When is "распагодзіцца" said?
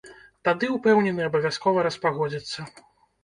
1.87-2.59